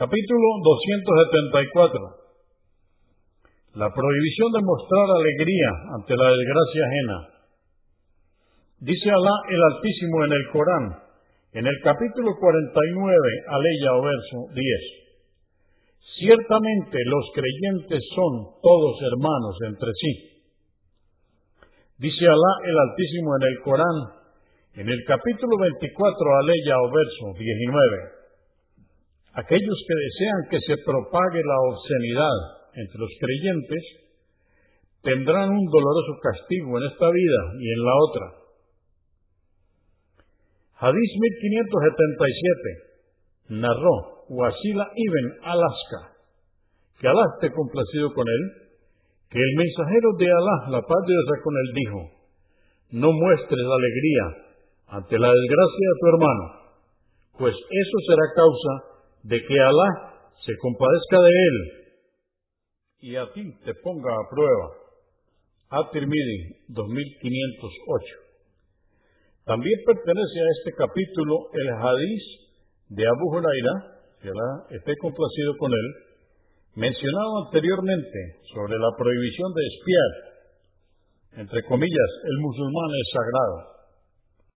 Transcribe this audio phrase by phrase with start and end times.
[0.00, 0.64] Capítulo
[1.76, 1.92] 274.
[3.76, 7.16] La prohibición de mostrar alegría ante la desgracia ajena.
[8.80, 10.84] Dice Alá el Altísimo en el Corán,
[11.52, 13.12] en el capítulo 49,
[13.52, 14.64] aleya o verso 10.
[16.16, 20.12] Ciertamente los creyentes son todos hermanos entre sí.
[22.08, 23.98] Dice Alá el Altísimo en el Corán,
[24.80, 25.84] en el capítulo 24,
[26.40, 28.19] aleya o verso 19
[29.34, 32.36] Aquellos que desean que se propague la obscenidad
[32.74, 33.82] entre los creyentes
[35.06, 38.26] tendrán un doloroso castigo en esta vida y en la otra.
[40.82, 41.14] Hadith
[43.54, 46.00] 1577 narró Wasila ibn Alaska,
[46.98, 48.42] que Alá esté complacido con él,
[49.30, 52.00] que el mensajero de Alá, la paz de Dios con él, dijo,
[52.98, 54.24] no muestres alegría
[54.90, 56.44] ante la desgracia de tu hermano,
[57.38, 58.90] pues eso será causa
[59.24, 61.56] de que Alá se compadezca de él
[63.00, 64.68] y a ti te ponga a prueba.
[65.70, 66.84] At-Tirmidhi 2508.
[69.46, 72.22] También pertenece a este capítulo el hadiz
[72.90, 73.74] de Abu Huraira,
[74.20, 75.88] que Alá esté complacido con él,
[76.76, 78.18] mencionado anteriormente
[78.52, 80.12] sobre la prohibición de espiar,
[81.46, 83.79] entre comillas, el musulmán es sagrado.